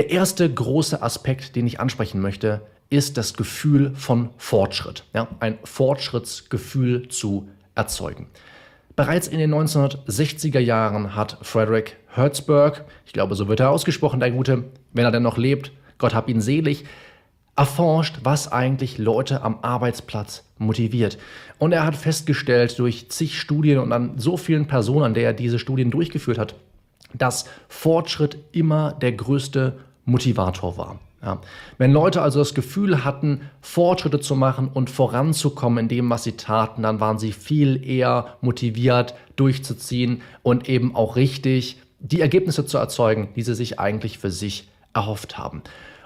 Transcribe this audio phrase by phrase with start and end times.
[0.00, 5.04] Der erste große Aspekt, den ich ansprechen möchte, ist das Gefühl von Fortschritt.
[5.12, 8.28] Ja, ein Fortschrittsgefühl zu erzeugen.
[8.96, 14.30] Bereits in den 1960er Jahren hat Frederick Hertzberg, ich glaube, so wird er ausgesprochen, der
[14.30, 16.86] Gute, wenn er denn noch lebt, Gott hab ihn selig,
[17.54, 21.18] erforscht, was eigentlich Leute am Arbeitsplatz motiviert.
[21.58, 25.34] Und er hat festgestellt durch zig Studien und an so vielen Personen, an der er
[25.34, 26.54] diese Studien durchgeführt hat,
[27.12, 29.78] dass Fortschritt immer der größte
[30.10, 30.98] Motivator war.
[31.22, 31.40] Ja.
[31.76, 36.32] Wenn Leute also das Gefühl hatten, Fortschritte zu machen und voranzukommen in dem, was sie
[36.32, 42.78] taten, dann waren sie viel eher motiviert, durchzuziehen und eben auch richtig die Ergebnisse zu
[42.78, 45.62] erzeugen, die sie sich eigentlich für sich erhofft haben.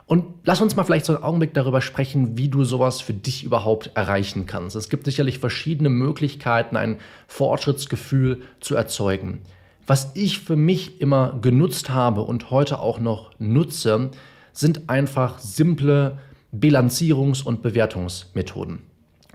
[0.06, 3.44] Und lass uns mal vielleicht so einen Augenblick darüber sprechen, wie du sowas für dich
[3.44, 4.76] überhaupt erreichen kannst.
[4.76, 9.40] Es gibt sicherlich verschiedene Möglichkeiten, ein Fortschrittsgefühl zu erzeugen.
[9.86, 14.10] Was ich für mich immer genutzt habe und heute auch noch nutze,
[14.52, 16.18] sind einfach simple
[16.54, 18.80] Bilanzierungs- und Bewertungsmethoden.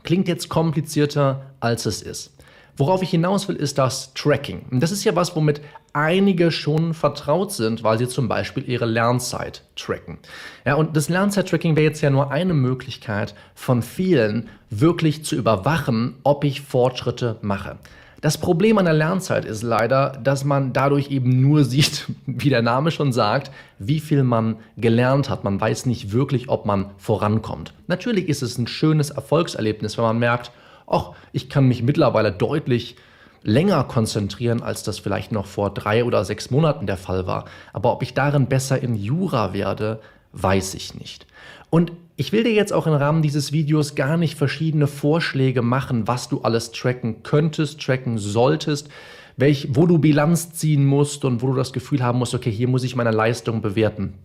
[0.03, 2.33] Klingt jetzt komplizierter, als es ist.
[2.77, 4.61] Worauf ich hinaus will, ist das Tracking.
[4.71, 5.59] Und das ist ja was, womit
[5.91, 10.17] einige schon vertraut sind, weil sie zum Beispiel ihre Lernzeit tracken.
[10.65, 16.15] Ja, und das Lernzeit-Tracking wäre jetzt ja nur eine Möglichkeit von vielen, wirklich zu überwachen,
[16.23, 17.77] ob ich Fortschritte mache.
[18.21, 22.61] Das Problem an der Lernzeit ist leider, dass man dadurch eben nur sieht, wie der
[22.61, 25.43] Name schon sagt, wie viel man gelernt hat.
[25.43, 27.73] Man weiß nicht wirklich, ob man vorankommt.
[27.87, 30.51] Natürlich ist es ein schönes Erfolgserlebnis, wenn man merkt,
[30.87, 32.97] ach, ich kann mich mittlerweile deutlich
[33.41, 37.45] länger konzentrieren, als das vielleicht noch vor drei oder sechs Monaten der Fall war.
[37.71, 40.01] Aber ob ich darin besser in Jura werde,
[40.33, 41.25] weiß ich nicht.
[41.69, 46.07] Und ich will dir jetzt auch im Rahmen dieses Videos gar nicht verschiedene Vorschläge machen,
[46.07, 48.89] was du alles tracken könntest, tracken solltest,
[49.37, 52.67] welch, wo du Bilanz ziehen musst und wo du das Gefühl haben musst, okay, hier
[52.67, 54.15] muss ich meine Leistung bewerten.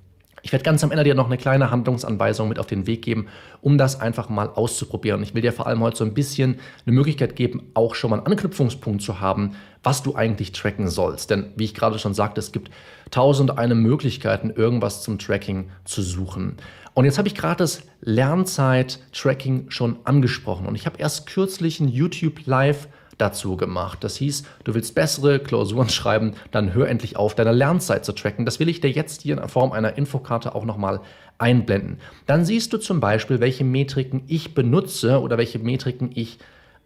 [0.42, 3.28] Ich werde ganz am Ende dir noch eine kleine Handlungsanweisung mit auf den Weg geben,
[3.62, 5.22] um das einfach mal auszuprobieren.
[5.22, 8.18] Ich will dir vor allem heute so ein bisschen eine Möglichkeit geben, auch schon mal
[8.18, 9.52] einen Anknüpfungspunkt zu haben,
[9.84, 11.30] was du eigentlich tracken sollst.
[11.30, 12.70] Denn wie ich gerade schon sagte, es gibt
[13.10, 16.56] tausend eine Möglichkeiten, irgendwas zum Tracking zu suchen.
[16.94, 20.66] Und jetzt habe ich gerade das Lernzeit-Tracking schon angesprochen.
[20.66, 24.02] Und ich habe erst kürzlich ein YouTube Live dazu gemacht.
[24.02, 28.44] Das hieß, du willst bessere Klausuren schreiben, dann hör endlich auf, deine Lernzeit zu tracken.
[28.44, 31.00] Das will ich dir jetzt hier in Form einer Infokarte auch nochmal
[31.38, 31.98] einblenden.
[32.26, 36.38] Dann siehst du zum Beispiel, welche Metriken ich benutze oder welche Metriken ich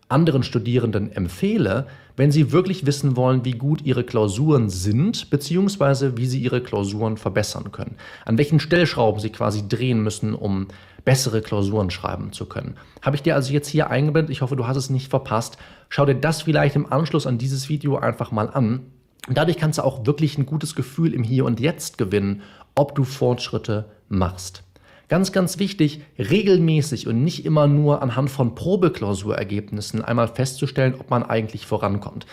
[0.08, 1.86] anderen Studierenden empfehle,
[2.16, 7.16] wenn sie wirklich wissen wollen, wie gut ihre Klausuren sind, beziehungsweise wie sie ihre Klausuren
[7.16, 7.96] verbessern können.
[8.24, 10.69] An welchen Stellschrauben sie quasi drehen müssen, um
[11.04, 12.76] bessere Klausuren schreiben zu können.
[13.02, 14.30] Habe ich dir also jetzt hier eingeblendet.
[14.30, 15.58] Ich hoffe, du hast es nicht verpasst.
[15.88, 18.80] Schau dir das vielleicht im Anschluss an dieses Video einfach mal an.
[19.28, 22.42] Dadurch kannst du auch wirklich ein gutes Gefühl im Hier und Jetzt gewinnen,
[22.75, 24.62] ob du Fortschritte machst.
[25.08, 31.22] Ganz, ganz wichtig, regelmäßig und nicht immer nur anhand von Probeklausurergebnissen einmal festzustellen, ob man
[31.22, 32.26] eigentlich vorankommt.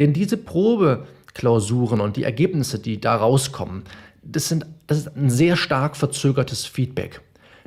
[0.00, 3.84] Denn diese Probeklausuren und die Ergebnisse, die da rauskommen,
[4.24, 7.20] das, sind, das ist ein sehr stark verzögertes Feedback.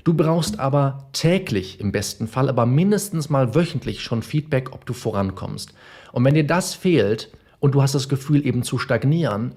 [0.04, 4.94] Du brauchst aber täglich im besten Fall, aber mindestens mal wöchentlich schon Feedback, ob du
[4.94, 5.74] vorankommst.
[6.12, 7.32] Und wenn dir das fehlt
[7.62, 9.54] und du hast das Gefühl eben zu stagnieren,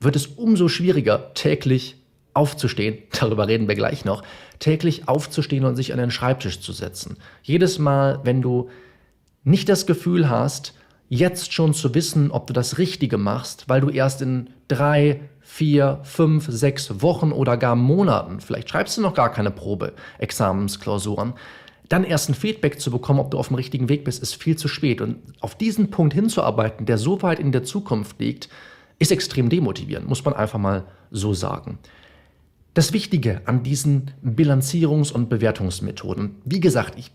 [0.00, 2.01] wird es umso schwieriger, täglich
[2.34, 4.22] aufzustehen, darüber reden wir gleich noch,
[4.58, 7.16] täglich aufzustehen und sich an den Schreibtisch zu setzen.
[7.42, 8.70] Jedes Mal, wenn du
[9.44, 10.74] nicht das Gefühl hast,
[11.08, 16.00] jetzt schon zu wissen, ob du das Richtige machst, weil du erst in drei, vier,
[16.04, 21.34] fünf, sechs Wochen oder gar Monaten, vielleicht schreibst du noch gar keine Probe, Examensklausuren,
[21.92, 24.56] dann erst ein Feedback zu bekommen, ob du auf dem richtigen Weg bist, ist viel
[24.56, 25.02] zu spät.
[25.02, 28.48] Und auf diesen Punkt hinzuarbeiten, der so weit in der Zukunft liegt,
[28.98, 31.78] ist extrem demotivierend, muss man einfach mal so sagen.
[32.74, 37.10] Das Wichtige an diesen Bilanzierungs- und Bewertungsmethoden, wie gesagt, ich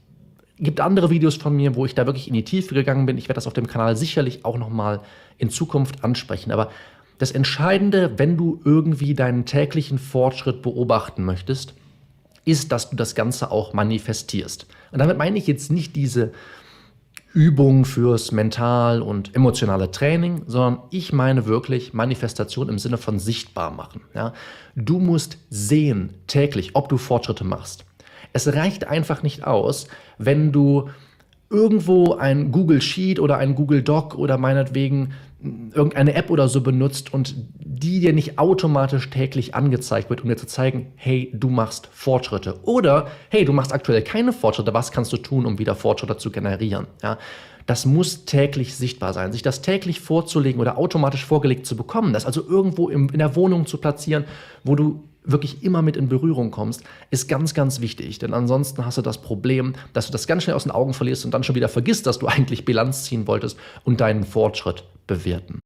[0.60, 3.18] gibt andere Videos von mir, wo ich da wirklich in die Tiefe gegangen bin.
[3.18, 5.02] Ich werde das auf dem Kanal sicherlich auch noch mal
[5.38, 6.52] in Zukunft ansprechen.
[6.52, 6.72] Aber
[7.18, 11.74] das Entscheidende, wenn du irgendwie deinen täglichen Fortschritt beobachten möchtest,
[12.46, 14.68] ist, dass du das Ganze auch manifestierst.
[14.92, 16.32] Und damit meine ich jetzt nicht diese
[17.38, 23.70] Übung fürs mental und emotionale Training, sondern ich meine wirklich Manifestation im Sinne von sichtbar
[23.70, 24.02] machen.
[24.16, 24.34] Ja?
[24.76, 27.86] Du musst sehen täglich, ob du Fortschritte machst.
[28.34, 29.88] Es reicht einfach nicht aus,
[30.18, 30.90] wenn du
[31.50, 37.14] irgendwo ein Google Sheet oder ein Google Doc oder meinetwegen irgendeine App oder so benutzt
[37.14, 41.90] und die dir nicht automatisch täglich angezeigt wird, um dir zu zeigen, hey, du machst
[41.92, 42.60] Fortschritte.
[42.64, 46.32] Oder, hey, du machst aktuell keine Fortschritte, was kannst du tun, um wieder Fortschritte zu
[46.32, 46.88] generieren?
[47.04, 47.20] Ja,
[47.68, 49.32] das muss täglich sichtbar sein.
[49.32, 53.68] Sich das täglich vorzulegen oder automatisch vorgelegt zu bekommen, das also irgendwo in der Wohnung
[53.68, 54.26] zu platzieren,
[54.64, 58.20] wo du wirklich immer mit in Berührung kommst, ist ganz, ganz wichtig.
[58.20, 61.26] Denn ansonsten hast du das Problem, dass du das ganz schnell aus den Augen verlierst
[61.26, 65.60] und dann schon wieder vergisst, dass du eigentlich Bilanz ziehen wolltest und deinen Fortschritt bewerten.